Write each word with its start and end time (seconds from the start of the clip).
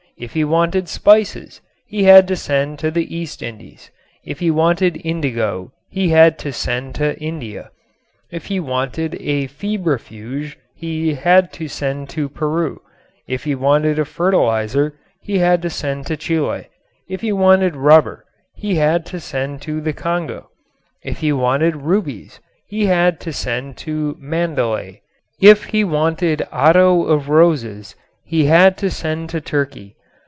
If 0.17 0.33
he 0.33 0.43
wanted 0.43 0.87
spices 0.87 1.61
he 1.87 2.03
had 2.03 2.27
to 2.27 2.35
send 2.35 2.77
to 2.79 2.91
the 2.91 3.15
East 3.15 3.41
Indies. 3.41 3.89
If 4.23 4.37
he 4.39 4.51
wanted 4.51 5.01
indigo 5.03 5.71
he 5.89 6.09
had 6.09 6.37
to 6.39 6.53
send 6.53 6.93
to 6.95 7.17
India. 7.19 7.71
If 8.29 8.45
he 8.45 8.59
wanted 8.59 9.15
a 9.19 9.47
febrifuge 9.47 10.57
he 10.75 11.15
had 11.15 11.51
to 11.53 11.67
send 11.67 12.09
to 12.09 12.29
Peru. 12.29 12.83
If 13.27 13.45
he 13.45 13.55
wanted 13.55 13.97
a 13.97 14.05
fertilizer 14.05 14.93
he 15.23 15.39
had 15.39 15.59
to 15.63 15.71
send 15.71 16.05
to 16.07 16.17
Chile. 16.17 16.67
If 17.09 17.21
he 17.21 17.31
wanted 17.31 17.75
rubber 17.75 18.23
he 18.53 18.75
had 18.75 19.07
to 19.07 19.19
send 19.19 19.63
to 19.63 19.81
the 19.81 19.93
Congo. 19.93 20.49
If 21.01 21.21
he 21.21 21.33
wanted 21.33 21.77
rubies 21.77 22.39
he 22.67 22.85
had 22.85 23.19
to 23.21 23.33
send 23.33 23.75
to 23.77 24.15
Mandalay. 24.19 25.01
If 25.41 25.63
he 25.63 25.83
wanted 25.83 26.45
otto 26.51 27.05
of 27.05 27.27
roses 27.27 27.95
he 28.23 28.45
had 28.45 28.77
to 28.77 28.91
send 28.91 29.29
to 29.31 29.41
Turkey. 29.41 29.95